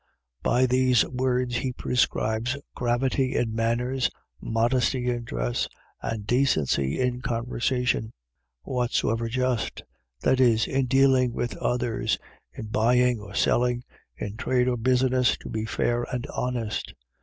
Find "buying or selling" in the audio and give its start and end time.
12.69-13.83